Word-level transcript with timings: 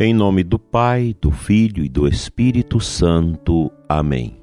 Em 0.00 0.14
nome 0.14 0.44
do 0.44 0.60
Pai, 0.60 1.12
do 1.20 1.32
Filho 1.32 1.84
e 1.84 1.88
do 1.88 2.06
Espírito 2.06 2.78
Santo. 2.78 3.68
Amém. 3.88 4.40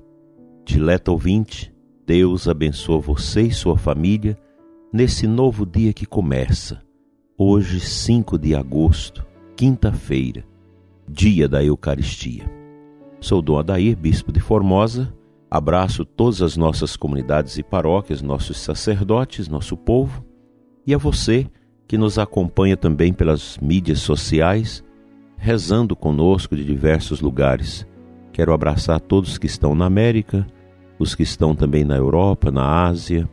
Dileto 0.66 1.14
ouvinte, 1.14 1.74
Deus 2.06 2.50
abençoa 2.50 3.00
você 3.00 3.44
e 3.44 3.54
sua 3.54 3.78
família 3.78 4.38
nesse 4.92 5.26
novo 5.26 5.66
dia 5.66 5.94
que 5.94 6.06
começa, 6.06 6.82
hoje, 7.38 7.80
5 7.80 8.38
de 8.38 8.54
agosto, 8.54 9.26
quinta-feira, 9.56 10.44
dia 11.08 11.48
da 11.48 11.64
Eucaristia. 11.64 12.52
Sou 13.22 13.42
Dom 13.42 13.58
Adair, 13.58 13.96
bispo 13.96 14.34
de 14.34 14.42
Formosa. 14.42 15.16
Abraço 15.50 16.04
todas 16.04 16.42
as 16.42 16.58
nossas 16.58 16.98
comunidades 16.98 17.58
e 17.58 17.64
paróquias, 17.64 18.22
nossos 18.22 18.58
sacerdotes, 18.58 19.48
nosso 19.48 19.78
povo 19.78 20.22
e 20.86 20.94
a 20.94 20.98
você 20.98 21.50
que 21.88 21.98
nos 21.98 22.20
acompanha 22.20 22.76
também 22.76 23.14
pelas 23.14 23.58
mídias 23.60 24.00
sociais 24.00 24.84
rezando 25.46 25.96
conosco 25.96 26.56
de 26.56 26.66
diversos 26.66 27.22
lugares. 27.22 27.86
Quero 28.34 28.52
abraçar 28.52 29.00
todos 29.00 29.38
que 29.38 29.46
estão 29.46 29.76
na 29.76 29.86
América, 29.86 30.44
os 30.98 31.14
que 31.14 31.22
estão 31.22 31.56
também 31.56 31.84
na 31.84 31.96
Europa, 31.96 32.50
na 32.50 32.84
Ásia, 32.88 33.30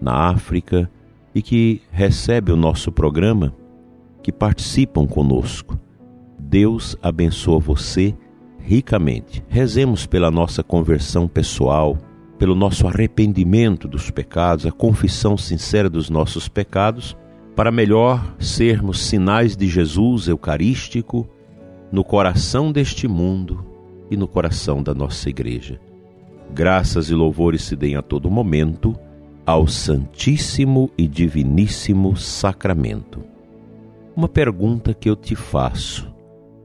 na 0.00 0.12
África 0.30 0.88
e 1.34 1.42
que 1.42 1.82
recebem 1.90 2.54
o 2.54 2.56
nosso 2.56 2.92
programa, 2.92 3.52
que 4.22 4.30
participam 4.30 5.08
conosco. 5.08 5.76
Deus 6.38 6.96
abençoa 7.02 7.58
você 7.58 8.14
ricamente. 8.60 9.42
Rezemos 9.48 10.06
pela 10.06 10.30
nossa 10.30 10.62
conversão 10.62 11.26
pessoal, 11.26 11.98
pelo 12.38 12.54
nosso 12.54 12.86
arrependimento 12.86 13.88
dos 13.88 14.08
pecados, 14.08 14.66
a 14.66 14.70
confissão 14.70 15.36
sincera 15.36 15.90
dos 15.90 16.08
nossos 16.10 16.48
pecados, 16.48 17.16
para 17.56 17.72
melhor 17.72 18.36
sermos 18.38 19.00
sinais 19.00 19.56
de 19.56 19.66
Jesus 19.66 20.28
eucarístico 20.28 21.28
no 21.90 22.04
coração 22.04 22.72
deste 22.72 23.06
mundo 23.06 23.64
e 24.10 24.16
no 24.16 24.28
coração 24.28 24.82
da 24.82 24.94
nossa 24.94 25.28
igreja. 25.28 25.80
Graças 26.52 27.10
e 27.10 27.14
louvores 27.14 27.62
se 27.62 27.76
deem 27.76 27.96
a 27.96 28.02
todo 28.02 28.30
momento 28.30 28.94
ao 29.44 29.66
Santíssimo 29.66 30.90
e 30.98 31.06
Diviníssimo 31.06 32.16
Sacramento. 32.16 33.22
Uma 34.14 34.28
pergunta 34.28 34.92
que 34.92 35.08
eu 35.08 35.16
te 35.16 35.36
faço: 35.36 36.12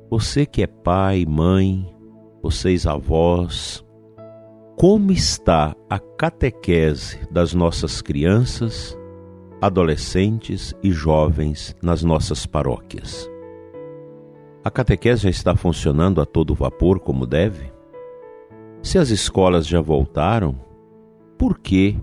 você 0.09 0.45
que 0.45 0.63
é 0.63 0.67
pai, 0.67 1.25
mãe, 1.27 1.87
vocês 2.41 2.87
avós, 2.87 3.85
como 4.75 5.11
está 5.11 5.75
a 5.89 5.99
catequese 5.99 7.19
das 7.29 7.53
nossas 7.53 8.01
crianças, 8.01 8.97
adolescentes 9.61 10.73
e 10.81 10.91
jovens 10.91 11.75
nas 11.83 12.03
nossas 12.03 12.47
paróquias? 12.47 13.30
A 14.63 14.69
catequese 14.69 15.23
já 15.23 15.29
está 15.29 15.55
funcionando 15.55 16.21
a 16.21 16.25
todo 16.25 16.53
vapor 16.53 16.99
como 16.99 17.25
deve? 17.25 17.73
Se 18.83 18.99
as 18.99 19.09
escolas 19.09 19.65
já 19.65 19.81
voltaram, 19.81 20.55
por 21.35 21.57
que 21.57 21.97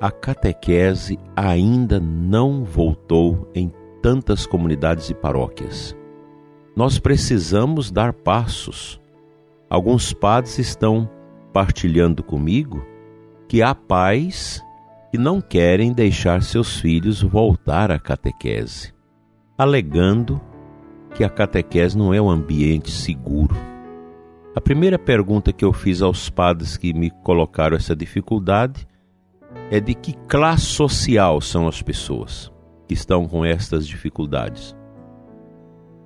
a 0.00 0.10
catequese 0.10 1.16
ainda 1.36 2.00
não 2.00 2.64
voltou 2.64 3.48
em 3.54 3.72
tantas 4.02 4.46
comunidades 4.46 5.10
e 5.10 5.14
paróquias? 5.14 5.96
Nós 6.74 6.98
precisamos 6.98 7.88
dar 7.88 8.12
passos. 8.12 9.00
Alguns 9.70 10.12
padres 10.12 10.58
estão 10.58 11.08
partilhando 11.52 12.20
comigo 12.24 12.84
que 13.46 13.62
há 13.62 13.76
pais 13.76 14.60
que 15.12 15.18
não 15.18 15.40
querem 15.40 15.92
deixar 15.92 16.42
seus 16.42 16.80
filhos 16.80 17.22
voltar 17.22 17.92
à 17.92 17.98
catequese, 17.98 18.92
alegando 19.56 20.40
que 21.14 21.24
a 21.24 21.28
catequese 21.28 21.96
não 21.96 22.12
é 22.12 22.20
um 22.20 22.30
ambiente 22.30 22.90
seguro. 22.90 23.54
A 24.54 24.60
primeira 24.60 24.98
pergunta 24.98 25.52
que 25.52 25.64
eu 25.64 25.72
fiz 25.72 26.02
aos 26.02 26.28
padres 26.28 26.76
que 26.76 26.92
me 26.92 27.10
colocaram 27.10 27.76
essa 27.76 27.96
dificuldade 27.96 28.86
é 29.70 29.80
de 29.80 29.94
que 29.94 30.12
classe 30.26 30.66
social 30.66 31.40
são 31.40 31.66
as 31.66 31.82
pessoas 31.82 32.52
que 32.86 32.94
estão 32.94 33.26
com 33.26 33.44
estas 33.44 33.86
dificuldades. 33.86 34.76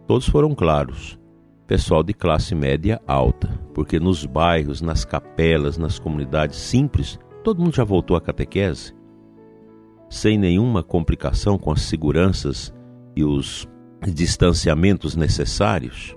Todos 0.06 0.28
foram 0.28 0.54
claros. 0.54 1.18
Pessoal 1.66 2.04
de 2.04 2.14
classe 2.14 2.54
média 2.54 3.00
alta, 3.08 3.48
porque 3.74 3.98
nos 3.98 4.24
bairros, 4.24 4.80
nas 4.80 5.04
capelas, 5.04 5.76
nas 5.76 5.98
comunidades 5.98 6.56
simples, 6.56 7.18
todo 7.42 7.60
mundo 7.60 7.74
já 7.74 7.82
voltou 7.82 8.16
à 8.16 8.20
catequese, 8.20 8.94
sem 10.08 10.38
nenhuma 10.38 10.84
complicação 10.84 11.58
com 11.58 11.72
as 11.72 11.82
seguranças 11.82 12.72
e 13.16 13.24
os 13.24 13.68
distanciamentos 14.12 15.16
necessários, 15.16 16.16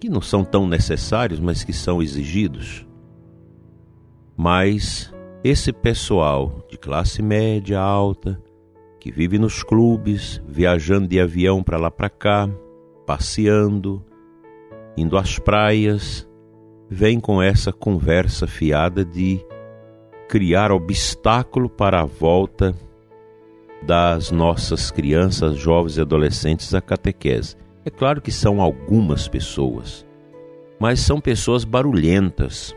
que 0.00 0.08
não 0.08 0.20
são 0.20 0.44
tão 0.44 0.66
necessários, 0.66 1.40
mas 1.40 1.64
que 1.64 1.72
são 1.72 2.02
exigidos. 2.02 2.86
Mas 4.36 5.12
esse 5.42 5.72
pessoal 5.72 6.64
de 6.70 6.78
classe 6.78 7.22
média 7.22 7.80
alta, 7.80 8.40
que 9.00 9.10
vive 9.10 9.38
nos 9.38 9.62
clubes, 9.62 10.42
viajando 10.46 11.06
de 11.08 11.20
avião 11.20 11.62
para 11.62 11.78
lá 11.78 11.90
para 11.90 12.10
cá, 12.10 12.48
passeando, 13.06 14.04
indo 14.96 15.16
às 15.16 15.38
praias, 15.38 16.28
vem 16.88 17.20
com 17.20 17.42
essa 17.42 17.72
conversa 17.72 18.46
fiada 18.46 19.04
de 19.04 19.44
criar 20.28 20.70
obstáculo 20.70 21.68
para 21.68 22.00
a 22.00 22.04
volta 22.04 22.74
das 23.82 24.30
nossas 24.30 24.90
crianças, 24.90 25.56
jovens 25.56 25.96
e 25.96 26.00
adolescentes 26.00 26.74
à 26.74 26.80
catequese. 26.80 27.56
É 27.84 27.90
claro 27.90 28.20
que 28.20 28.30
são 28.30 28.60
algumas 28.60 29.28
pessoas, 29.28 30.06
mas 30.78 31.00
são 31.00 31.20
pessoas 31.20 31.64
barulhentas 31.64 32.74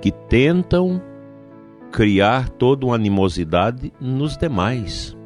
que 0.00 0.10
tentam 0.10 1.00
criar 1.92 2.48
toda 2.48 2.86
uma 2.86 2.94
animosidade 2.94 3.92
nos 4.00 4.36
demais. 4.36 5.16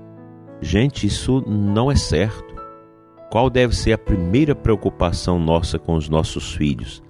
Gente, 0.60 1.06
isso 1.06 1.42
não 1.46 1.90
é 1.90 1.96
certo. 1.96 2.54
Qual 3.30 3.50
deve 3.50 3.74
ser 3.74 3.92
a 3.92 3.98
primeira 3.98 4.54
preocupação 4.54 5.38
nossa 5.38 5.78
com 5.78 5.94
os 5.94 6.08
nossos 6.08 6.54
filhos? 6.54 7.02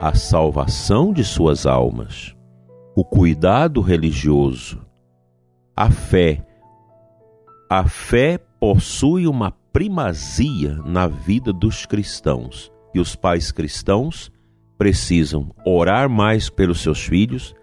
A 0.00 0.14
salvação 0.14 1.12
de 1.12 1.24
suas 1.24 1.66
almas, 1.66 2.34
o 2.94 3.04
cuidado 3.04 3.80
religioso, 3.80 4.84
a 5.76 5.90
fé 5.90 6.44
a 7.68 7.88
fé 7.88 8.38
possui 8.60 9.26
uma 9.26 9.50
primazia 9.72 10.74
na 10.84 11.06
vida 11.06 11.52
dos 11.52 11.86
cristãos 11.86 12.70
e 12.94 13.00
os 13.00 13.16
pais 13.16 13.50
cristãos 13.50 14.30
precisam 14.78 15.50
orar 15.64 16.08
mais 16.08 16.48
pelos 16.48 16.80
seus 16.80 17.02
filhos, 17.02 17.54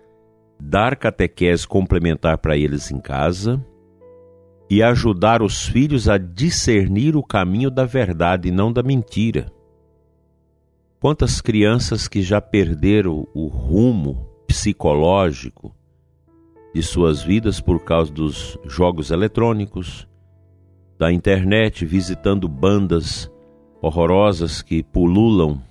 dar 0.59 0.95
catequese 0.95 1.67
complementar 1.67 2.37
para 2.37 2.57
eles 2.57 2.91
em 2.91 2.99
casa 2.99 3.63
e 4.69 4.81
ajudar 4.81 5.41
os 5.41 5.65
filhos 5.65 6.07
a 6.07 6.17
discernir 6.17 7.15
o 7.15 7.23
caminho 7.23 7.69
da 7.69 7.85
verdade 7.85 8.47
e 8.47 8.51
não 8.51 8.71
da 8.71 8.81
mentira. 8.81 9.51
Quantas 10.99 11.41
crianças 11.41 12.07
que 12.07 12.21
já 12.21 12.39
perderam 12.39 13.27
o 13.33 13.47
rumo 13.47 14.29
psicológico 14.47 15.75
de 16.73 16.81
suas 16.81 17.21
vidas 17.21 17.59
por 17.59 17.83
causa 17.83 18.11
dos 18.11 18.57
jogos 18.65 19.11
eletrônicos, 19.11 20.07
da 20.97 21.11
internet, 21.11 21.85
visitando 21.85 22.47
bandas 22.47 23.31
horrorosas 23.81 24.61
que 24.61 24.83
pululam 24.83 25.61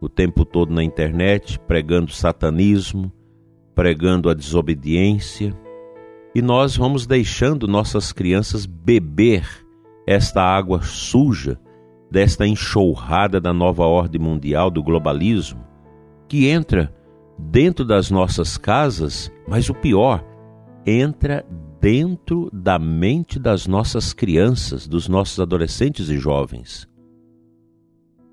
o 0.00 0.08
tempo 0.08 0.44
todo 0.44 0.72
na 0.72 0.82
internet, 0.82 1.58
pregando 1.60 2.10
satanismo, 2.10 3.12
pregando 3.74 4.30
a 4.30 4.34
desobediência. 4.34 5.54
E 6.34 6.40
nós 6.40 6.76
vamos 6.76 7.06
deixando 7.06 7.68
nossas 7.68 8.12
crianças 8.12 8.64
beber 8.64 9.46
esta 10.06 10.42
água 10.42 10.80
suja 10.82 11.60
desta 12.10 12.46
enxurrada 12.46 13.40
da 13.40 13.52
nova 13.52 13.84
ordem 13.84 14.20
mundial 14.20 14.70
do 14.70 14.82
globalismo, 14.82 15.62
que 16.26 16.48
entra 16.48 16.92
dentro 17.38 17.84
das 17.84 18.10
nossas 18.10 18.56
casas, 18.56 19.30
mas 19.46 19.68
o 19.68 19.74
pior, 19.74 20.24
entra 20.86 21.44
dentro 21.80 22.50
da 22.52 22.78
mente 22.78 23.38
das 23.38 23.66
nossas 23.66 24.12
crianças, 24.12 24.86
dos 24.86 25.08
nossos 25.08 25.38
adolescentes 25.40 26.08
e 26.08 26.18
jovens. 26.18 26.88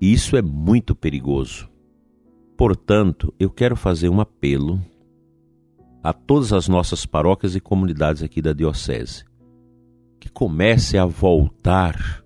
E 0.00 0.12
isso 0.12 0.36
é 0.36 0.42
muito 0.42 0.94
perigoso. 0.94 1.68
Portanto, 2.56 3.32
eu 3.38 3.50
quero 3.50 3.76
fazer 3.76 4.08
um 4.08 4.20
apelo 4.20 4.80
a 6.02 6.12
todas 6.12 6.52
as 6.52 6.68
nossas 6.68 7.04
paróquias 7.06 7.54
e 7.54 7.60
comunidades 7.60 8.22
aqui 8.22 8.40
da 8.40 8.52
Diocese 8.52 9.28
que 10.18 10.28
comece 10.28 10.98
a 10.98 11.04
voltar 11.04 12.24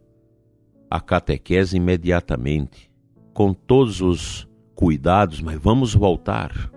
a 0.91 1.01
catequese 1.01 1.77
imediatamente, 1.77 2.91
com 3.33 3.55
todos 3.55 4.01
os 4.01 4.49
cuidados, 4.75 5.41
mas 5.41 5.59
vamos 5.61 5.95
voltar. 5.95 6.71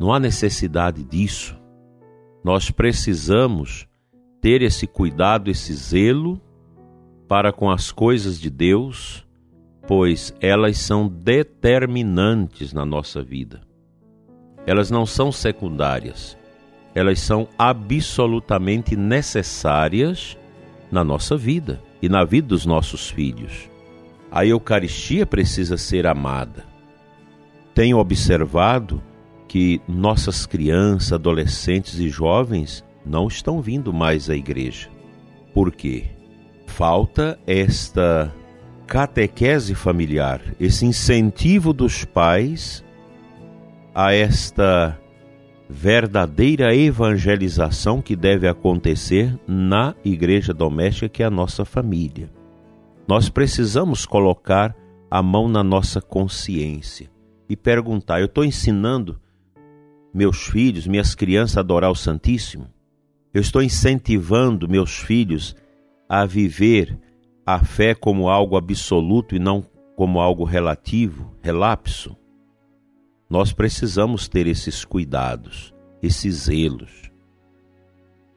Não 0.00 0.12
há 0.12 0.18
necessidade 0.18 1.04
disso. 1.04 1.56
Nós 2.44 2.70
precisamos 2.70 3.88
ter 4.42 4.60
esse 4.60 4.86
cuidado, 4.86 5.50
esse 5.50 5.72
zelo 5.72 6.38
para 7.26 7.50
com 7.50 7.70
as 7.70 7.90
coisas 7.90 8.38
de 8.38 8.50
Deus, 8.50 9.26
pois 9.88 10.36
elas 10.42 10.76
são 10.76 11.08
determinantes 11.08 12.74
na 12.74 12.84
nossa 12.84 13.22
vida. 13.22 13.62
Elas 14.66 14.90
não 14.90 15.06
são 15.06 15.32
secundárias, 15.32 16.36
elas 16.94 17.18
são 17.20 17.48
absolutamente 17.58 18.94
necessárias 18.94 20.36
na 20.92 21.02
nossa 21.02 21.38
vida 21.38 21.82
e 22.02 22.10
na 22.10 22.24
vida 22.24 22.48
dos 22.48 22.66
nossos 22.66 23.08
filhos. 23.08 23.70
A 24.30 24.44
Eucaristia 24.44 25.24
precisa 25.24 25.78
ser 25.78 26.06
amada. 26.06 26.66
Tenho 27.72 27.98
observado 27.98 29.02
que 29.54 29.80
nossas 29.86 30.46
crianças, 30.46 31.12
adolescentes 31.12 32.00
e 32.00 32.08
jovens 32.08 32.84
não 33.06 33.28
estão 33.28 33.62
vindo 33.62 33.92
mais 33.92 34.28
à 34.28 34.34
igreja. 34.34 34.88
Por 35.52 35.70
quê? 35.70 36.06
Falta 36.66 37.38
esta 37.46 38.34
catequese 38.84 39.72
familiar, 39.72 40.42
esse 40.58 40.84
incentivo 40.84 41.72
dos 41.72 42.04
pais 42.04 42.84
a 43.94 44.12
esta 44.12 45.00
verdadeira 45.70 46.74
evangelização 46.74 48.02
que 48.02 48.16
deve 48.16 48.48
acontecer 48.48 49.38
na 49.46 49.94
igreja 50.04 50.52
doméstica, 50.52 51.08
que 51.08 51.22
é 51.22 51.26
a 51.26 51.30
nossa 51.30 51.64
família. 51.64 52.28
Nós 53.06 53.28
precisamos 53.28 54.04
colocar 54.04 54.74
a 55.08 55.22
mão 55.22 55.46
na 55.46 55.62
nossa 55.62 56.00
consciência 56.00 57.08
e 57.48 57.54
perguntar: 57.54 58.18
eu 58.18 58.26
estou 58.26 58.44
ensinando 58.44 59.22
meus 60.14 60.46
filhos, 60.46 60.86
minhas 60.86 61.14
crianças 61.14 61.56
a 61.56 61.60
adorar 61.60 61.90
o 61.90 61.96
Santíssimo? 61.96 62.72
Eu 63.32 63.40
estou 63.40 63.60
incentivando 63.60 64.68
meus 64.68 64.96
filhos 64.96 65.56
a 66.08 66.24
viver 66.24 66.96
a 67.44 67.58
fé 67.58 67.94
como 67.94 68.28
algo 68.28 68.56
absoluto 68.56 69.34
e 69.34 69.38
não 69.38 69.62
como 69.96 70.20
algo 70.20 70.44
relativo, 70.44 71.36
relapso? 71.42 72.16
Nós 73.28 73.52
precisamos 73.52 74.28
ter 74.28 74.46
esses 74.46 74.84
cuidados, 74.84 75.74
esses 76.00 76.44
zelos. 76.44 77.10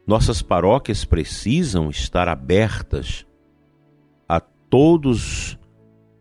Nossas 0.06 0.42
paróquias 0.42 1.06
precisam 1.06 1.90
estar 1.90 2.28
abertas 2.28 3.26
a 4.28 4.40
todos 4.40 5.58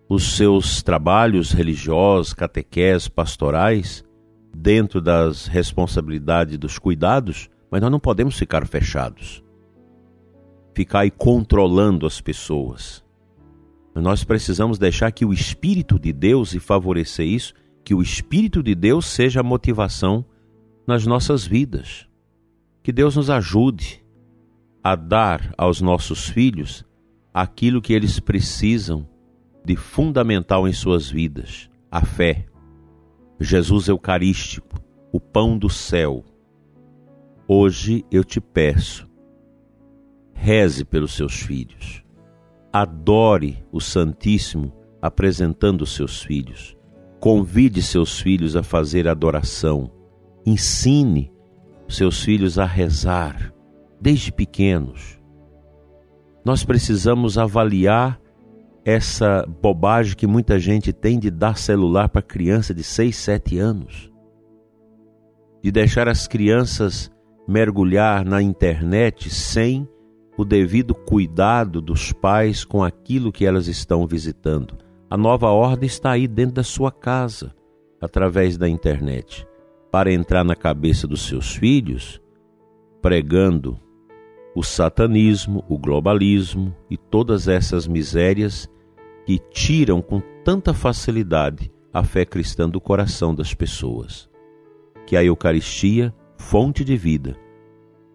os 0.08 0.36
seus 0.36 0.82
trabalhos 0.82 1.52
religiosos, 1.52 2.32
catequés, 2.32 3.08
pastorais, 3.08 4.04
dentro 4.56 5.00
das 5.00 5.46
responsabilidades 5.46 6.58
dos 6.58 6.78
cuidados, 6.78 7.48
mas 7.70 7.80
nós 7.80 7.90
não 7.90 8.00
podemos 8.00 8.38
ficar 8.38 8.66
fechados, 8.66 9.42
ficar 10.74 11.00
aí 11.00 11.10
controlando 11.10 12.06
as 12.06 12.20
pessoas. 12.20 13.04
Nós 13.94 14.24
precisamos 14.24 14.78
deixar 14.78 15.10
que 15.12 15.24
o 15.24 15.32
Espírito 15.32 15.98
de 15.98 16.12
Deus 16.12 16.54
e 16.54 16.60
favorecer 16.60 17.26
isso, 17.26 17.54
que 17.84 17.94
o 17.94 18.02
Espírito 18.02 18.62
de 18.62 18.74
Deus 18.74 19.06
seja 19.06 19.40
a 19.40 19.44
motivação 19.44 20.24
nas 20.86 21.06
nossas 21.06 21.46
vidas. 21.46 22.06
Que 22.82 22.92
Deus 22.92 23.16
nos 23.16 23.30
ajude 23.30 24.04
a 24.82 24.94
dar 24.94 25.52
aos 25.56 25.80
nossos 25.80 26.28
filhos 26.28 26.84
aquilo 27.32 27.82
que 27.82 27.92
eles 27.92 28.20
precisam 28.20 29.08
de 29.64 29.76
fundamental 29.76 30.68
em 30.68 30.72
suas 30.72 31.10
vidas: 31.10 31.68
a 31.90 32.04
fé. 32.04 32.46
Jesus 33.38 33.88
Eucarístico, 33.88 34.80
o 35.12 35.20
pão 35.20 35.58
do 35.58 35.68
céu 35.68 36.24
Hoje 37.48 38.04
eu 38.10 38.24
te 38.24 38.40
peço, 38.40 39.08
reze 40.34 40.84
pelos 40.84 41.14
seus 41.14 41.40
filhos, 41.42 42.02
adore 42.72 43.64
o 43.70 43.80
Santíssimo 43.80 44.72
apresentando 45.00 45.86
seus 45.86 46.24
filhos, 46.24 46.76
convide 47.20 47.80
seus 47.82 48.18
filhos 48.18 48.56
a 48.56 48.64
fazer 48.64 49.06
adoração, 49.06 49.92
ensine 50.44 51.32
seus 51.88 52.20
filhos 52.20 52.58
a 52.58 52.64
rezar 52.64 53.54
desde 54.00 54.32
pequenos. 54.32 55.20
Nós 56.44 56.64
precisamos 56.64 57.38
avaliar 57.38 58.20
essa 58.86 59.44
bobagem 59.60 60.14
que 60.14 60.28
muita 60.28 60.60
gente 60.60 60.92
tem 60.92 61.18
de 61.18 61.28
dar 61.28 61.58
celular 61.58 62.08
para 62.08 62.22
criança 62.22 62.72
de 62.72 62.84
6, 62.84 63.16
7 63.16 63.58
anos, 63.58 64.12
de 65.60 65.72
deixar 65.72 66.08
as 66.08 66.28
crianças 66.28 67.10
mergulhar 67.48 68.24
na 68.24 68.40
internet 68.40 69.28
sem 69.28 69.88
o 70.38 70.44
devido 70.44 70.94
cuidado 70.94 71.80
dos 71.80 72.12
pais 72.12 72.64
com 72.64 72.84
aquilo 72.84 73.32
que 73.32 73.44
elas 73.44 73.66
estão 73.66 74.06
visitando. 74.06 74.76
A 75.10 75.16
nova 75.16 75.48
ordem 75.48 75.88
está 75.88 76.12
aí 76.12 76.28
dentro 76.28 76.54
da 76.54 76.62
sua 76.62 76.92
casa, 76.92 77.52
através 78.00 78.56
da 78.56 78.68
internet, 78.68 79.44
para 79.90 80.12
entrar 80.12 80.44
na 80.44 80.54
cabeça 80.54 81.08
dos 81.08 81.26
seus 81.26 81.56
filhos, 81.56 82.20
pregando 83.02 83.80
o 84.54 84.62
satanismo, 84.62 85.64
o 85.68 85.76
globalismo 85.76 86.72
e 86.88 86.96
todas 86.96 87.48
essas 87.48 87.88
misérias 87.88 88.70
que 89.26 89.38
tiram 89.50 90.00
com 90.00 90.23
tanta 90.43 90.73
facilidade 90.73 91.70
a 91.93 92.02
fé 92.02 92.25
cristã 92.25 92.69
do 92.69 92.81
coração 92.81 93.34
das 93.34 93.52
pessoas. 93.52 94.31
Que 95.06 95.17
a 95.17 95.25
Eucaristia 95.25 96.14
fonte 96.38 96.84
de 96.84 96.96
vida, 96.96 97.37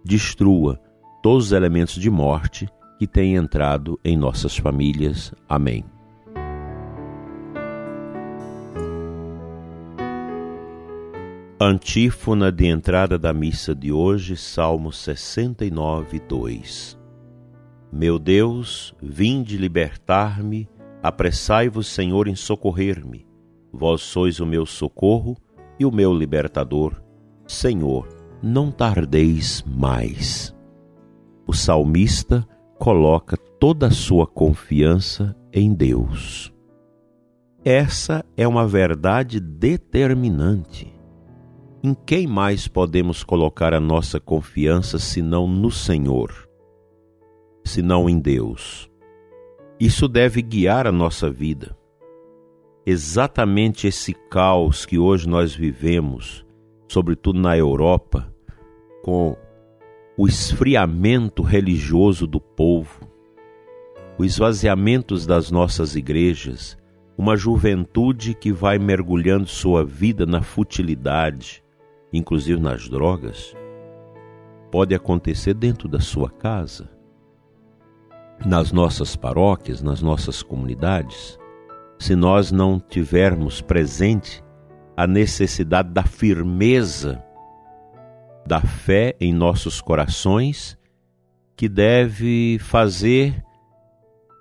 destrua 0.04 0.80
todos 1.22 1.48
os 1.48 1.52
elementos 1.52 1.96
de 1.96 2.10
morte 2.10 2.68
que 2.98 3.08
têm 3.08 3.36
entrado 3.36 4.00
em 4.04 4.18
nossas 4.18 4.58
famílias. 4.58 5.34
Amém. 5.48 5.84
Antífona 11.60 12.52
de 12.52 12.66
entrada 12.66 13.20
da 13.20 13.32
missa 13.32 13.76
de 13.76 13.92
hoje, 13.92 14.36
Salmo 14.36 14.92
69, 14.92 16.20
2. 16.20 17.00
Meu 17.94 18.18
Deus, 18.18 18.96
vinde 19.00 19.58
libertar-me, 19.58 20.68
apressai-vos, 21.02 21.88
Senhor, 21.88 22.28
em 22.28 22.36
socorrer-me. 22.36 23.28
Vós 23.72 24.02
sois 24.02 24.40
o 24.40 24.46
meu 24.46 24.66
socorro 24.66 25.38
e 25.80 25.86
o 25.86 25.92
meu 25.92 26.14
libertador. 26.14 27.02
Senhor, 27.48 28.08
não 28.42 28.72
tardeis 28.72 29.64
mais. 29.66 30.56
O 31.48 31.54
salmista 31.54 32.48
coloca 32.78 33.38
toda 33.38 33.88
a 33.88 33.92
sua 33.92 34.26
confiança 34.26 35.36
em 35.54 35.74
Deus. 35.74 36.54
Essa 37.64 38.26
é 38.36 38.48
uma 38.48 38.68
verdade 38.68 39.40
determinante. 39.40 40.92
Em 41.84 41.94
quem 41.94 42.28
mais 42.28 42.68
podemos 42.68 43.24
colocar 43.24 43.74
a 43.74 43.80
nossa 43.80 44.20
confiança 44.20 45.00
senão 45.00 45.48
no 45.48 45.72
Senhor, 45.72 46.48
senão 47.64 48.10
em 48.10 48.20
Deus? 48.20 48.91
Isso 49.82 50.08
deve 50.08 50.44
guiar 50.44 50.86
a 50.86 50.92
nossa 50.92 51.28
vida. 51.28 51.76
Exatamente 52.86 53.88
esse 53.88 54.14
caos 54.14 54.86
que 54.86 55.00
hoje 55.00 55.28
nós 55.28 55.56
vivemos, 55.56 56.46
sobretudo 56.88 57.40
na 57.40 57.58
Europa, 57.58 58.32
com 59.02 59.36
o 60.16 60.28
esfriamento 60.28 61.42
religioso 61.42 62.28
do 62.28 62.40
povo, 62.40 63.10
o 64.20 64.24
esvaziamento 64.24 65.16
das 65.26 65.50
nossas 65.50 65.96
igrejas, 65.96 66.78
uma 67.18 67.36
juventude 67.36 68.36
que 68.36 68.52
vai 68.52 68.78
mergulhando 68.78 69.48
sua 69.48 69.84
vida 69.84 70.28
na 70.28 70.44
futilidade, 70.44 71.64
inclusive 72.14 72.62
nas 72.62 72.88
drogas, 72.88 73.58
pode 74.72 74.94
acontecer 74.94 75.56
dentro 75.56 75.88
da 75.88 76.00
sua 76.00 76.30
casa, 76.30 76.88
nas 78.46 78.72
nossas 78.72 79.16
paróquias, 79.16 79.82
nas 79.82 80.02
nossas 80.02 80.42
comunidades, 80.42 81.38
se 82.00 82.16
nós 82.16 82.52
não 82.52 82.80
tivermos 82.80 83.62
presente 83.62 84.44
a 84.98 85.06
necessidade 85.06 85.90
da 85.90 86.04
firmeza 86.04 87.24
da 88.46 88.60
fé 88.60 89.16
em 89.20 89.34
nossos 89.34 89.80
corações 89.80 90.78
que 91.56 91.70
deve 91.70 92.58
fazer 92.60 93.44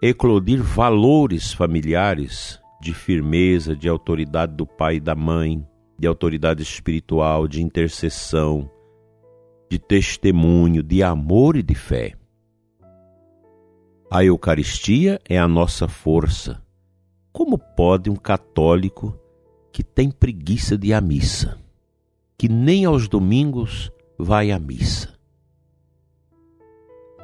eclodir 0.02 0.62
valores 0.62 1.52
familiares 1.52 2.59
de 2.80 2.95
firmeza, 2.95 3.76
de 3.76 3.88
autoridade 3.88 4.54
do 4.54 4.66
pai 4.66 4.97
e 4.97 5.00
da 5.00 5.14
mãe, 5.14 5.62
de 5.99 6.07
autoridade 6.07 6.62
espiritual, 6.62 7.47
de 7.47 7.62
intercessão, 7.62 8.71
de 9.71 9.78
testemunho, 9.78 10.83
de 10.83 11.02
amor 11.02 11.57
e 11.57 11.62
de 11.62 11.75
fé. 11.75 12.14
A 14.11 14.25
Eucaristia 14.25 15.21
é 15.29 15.38
a 15.38 15.47
nossa 15.47 15.87
força. 15.87 16.61
Como 17.33 17.57
pode 17.57 18.11
um 18.11 18.17
católico 18.17 19.17
que 19.73 19.85
tem 19.85 20.11
preguiça 20.11 20.76
de 20.76 20.88
ir 20.88 20.95
à 20.95 21.00
missa? 21.00 21.61
que 22.40 22.49
nem 22.49 22.87
aos 22.87 23.07
domingos 23.07 23.93
vai 24.19 24.50
à 24.50 24.59
missa. 24.59 25.12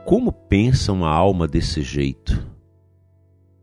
Como 0.05 0.31
pensa 0.31 0.93
uma 0.93 1.09
alma 1.09 1.49
desse 1.49 1.81
jeito? 1.81 2.47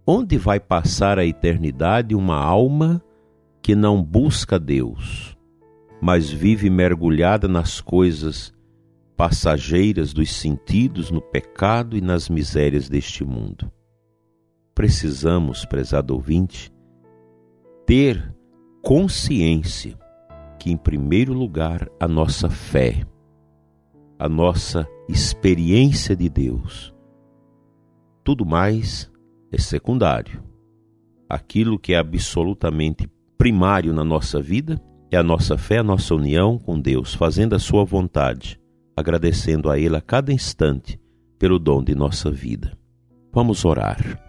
Onde 0.03 0.35
vai 0.35 0.59
passar 0.59 1.19
a 1.19 1.25
eternidade 1.27 2.15
uma 2.15 2.37
alma 2.37 2.99
que 3.61 3.75
não 3.75 4.01
busca 4.01 4.59
Deus, 4.59 5.37
mas 6.01 6.27
vive 6.27 6.71
mergulhada 6.71 7.47
nas 7.47 7.79
coisas 7.79 8.51
passageiras 9.15 10.13
dos 10.13 10.31
sentidos, 10.33 11.11
no 11.11 11.21
pecado 11.21 11.97
e 11.97 12.01
nas 12.01 12.29
misérias 12.29 12.89
deste 12.89 13.23
mundo? 13.23 13.71
Precisamos, 14.75 15.65
prezado 15.65 16.13
ouvinte, 16.13 16.71
ter 17.85 18.33
consciência 18.81 19.97
que, 20.59 20.71
em 20.71 20.77
primeiro 20.77 21.33
lugar, 21.33 21.89
a 21.99 22.07
nossa 22.07 22.49
fé, 22.49 23.05
a 24.17 24.27
nossa 24.27 24.87
experiência 25.07 26.15
de 26.15 26.29
Deus, 26.29 26.93
tudo 28.23 28.45
mais 28.45 29.11
é 29.51 29.57
secundário. 29.57 30.41
Aquilo 31.29 31.77
que 31.77 31.93
é 31.93 31.97
absolutamente 31.97 33.09
primário 33.37 33.93
na 33.93 34.03
nossa 34.03 34.41
vida 34.41 34.81
é 35.11 35.17
a 35.17 35.23
nossa 35.23 35.57
fé, 35.57 35.79
a 35.79 35.83
nossa 35.83 36.15
união 36.15 36.57
com 36.57 36.79
Deus, 36.79 37.13
fazendo 37.13 37.55
a 37.55 37.59
Sua 37.59 37.83
vontade, 37.83 38.59
agradecendo 38.95 39.69
a 39.69 39.77
Ele 39.77 39.95
a 39.95 40.01
cada 40.01 40.31
instante 40.31 40.99
pelo 41.37 41.59
dom 41.59 41.83
de 41.83 41.95
nossa 41.95 42.31
vida. 42.31 42.77
Vamos 43.31 43.65
orar. 43.65 44.21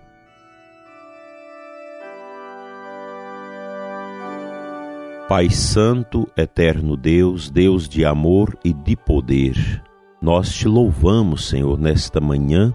Pai 5.28 5.48
Santo, 5.48 6.28
eterno 6.36 6.96
Deus, 6.96 7.50
Deus 7.50 7.88
de 7.88 8.04
amor 8.04 8.58
e 8.62 8.72
de 8.72 8.94
poder, 8.94 9.82
nós 10.20 10.54
te 10.54 10.68
louvamos, 10.68 11.48
Senhor, 11.48 11.78
nesta 11.78 12.20
manhã 12.20 12.74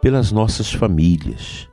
pelas 0.00 0.32
nossas 0.32 0.72
famílias 0.72 1.68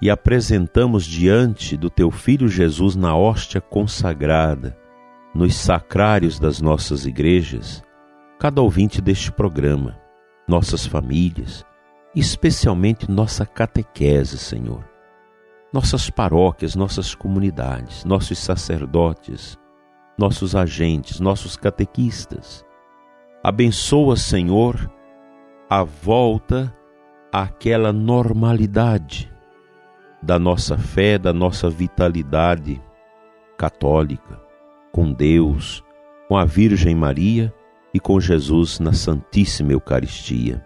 e 0.00 0.08
apresentamos 0.08 1.04
diante 1.04 1.76
do 1.76 1.90
teu 1.90 2.10
Filho 2.10 2.48
Jesus 2.48 2.96
na 2.96 3.16
hóstia 3.16 3.60
consagrada, 3.60 4.76
nos 5.34 5.54
sacrários 5.54 6.38
das 6.38 6.60
nossas 6.60 7.04
igrejas, 7.04 7.82
cada 8.38 8.62
ouvinte 8.62 9.00
deste 9.00 9.32
programa, 9.32 9.98
nossas 10.46 10.86
famílias, 10.86 11.66
especialmente 12.14 13.10
nossa 13.10 13.44
catequese, 13.44 14.38
Senhor, 14.38 14.84
nossas 15.72 16.08
paróquias, 16.08 16.76
nossas 16.76 17.16
comunidades, 17.16 18.04
nossos 18.04 18.38
sacerdotes, 18.38 19.58
nossos 20.16 20.54
agentes, 20.54 21.18
nossos 21.18 21.56
catequistas. 21.56 22.64
Abençoa, 23.42 24.16
Senhor, 24.16 24.90
a 25.68 25.82
volta 25.82 26.72
aquela 27.32 27.92
normalidade 27.92 29.30
da 30.22 30.38
nossa 30.38 30.78
fé, 30.78 31.18
da 31.18 31.32
nossa 31.32 31.68
vitalidade 31.68 32.80
católica, 33.56 34.40
com 34.92 35.12
Deus, 35.12 35.84
com 36.28 36.36
a 36.36 36.44
Virgem 36.44 36.94
Maria 36.94 37.52
e 37.92 38.00
com 38.00 38.20
Jesus 38.20 38.78
na 38.78 38.92
Santíssima 38.92 39.72
Eucaristia. 39.72 40.64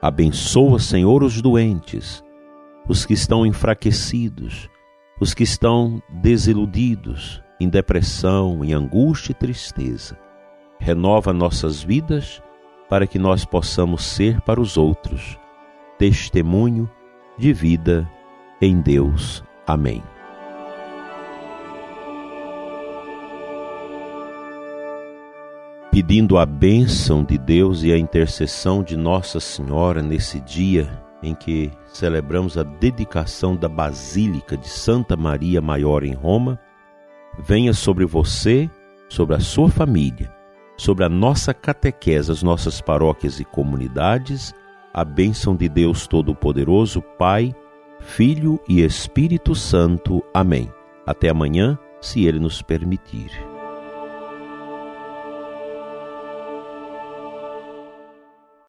Abençoa, 0.00 0.78
Senhor, 0.78 1.22
os 1.22 1.40
doentes, 1.40 2.22
os 2.88 3.04
que 3.04 3.14
estão 3.14 3.44
enfraquecidos, 3.44 4.68
os 5.20 5.34
que 5.34 5.42
estão 5.42 6.02
desiludidos, 6.08 7.42
em 7.60 7.68
depressão, 7.68 8.64
em 8.64 8.72
angústia 8.72 9.32
e 9.32 9.34
tristeza. 9.34 10.18
Renova 10.78 11.32
nossas 11.32 11.82
vidas 11.82 12.42
para 12.88 13.06
que 13.06 13.18
nós 13.18 13.44
possamos 13.44 14.04
ser 14.04 14.40
para 14.42 14.60
os 14.60 14.76
outros 14.76 15.38
testemunho 15.98 16.88
de 17.38 17.52
vida 17.52 18.08
em 18.60 18.80
Deus. 18.80 19.42
Amém. 19.66 20.02
Pedindo 25.96 26.36
a 26.36 26.44
bênção 26.44 27.24
de 27.24 27.38
Deus 27.38 27.82
e 27.82 27.90
a 27.90 27.96
intercessão 27.96 28.82
de 28.82 28.98
Nossa 28.98 29.40
Senhora 29.40 30.02
nesse 30.02 30.38
dia 30.42 30.86
em 31.22 31.34
que 31.34 31.70
celebramos 31.86 32.58
a 32.58 32.62
dedicação 32.62 33.56
da 33.56 33.66
Basílica 33.66 34.58
de 34.58 34.68
Santa 34.68 35.16
Maria 35.16 35.62
Maior 35.62 36.04
em 36.04 36.12
Roma, 36.12 36.60
venha 37.38 37.72
sobre 37.72 38.04
você, 38.04 38.70
sobre 39.08 39.36
a 39.36 39.40
sua 39.40 39.70
família, 39.70 40.30
sobre 40.76 41.02
a 41.02 41.08
nossa 41.08 41.54
catequese, 41.54 42.30
as 42.30 42.42
nossas 42.42 42.78
paróquias 42.82 43.40
e 43.40 43.44
comunidades 43.46 44.54
a 44.92 45.02
bênção 45.02 45.56
de 45.56 45.66
Deus 45.66 46.06
Todo-Poderoso, 46.06 47.00
Pai, 47.18 47.54
Filho 48.00 48.60
e 48.68 48.82
Espírito 48.82 49.54
Santo. 49.54 50.22
Amém. 50.34 50.70
Até 51.06 51.30
amanhã, 51.30 51.78
se 52.02 52.26
Ele 52.26 52.38
nos 52.38 52.60
permitir. 52.60 53.55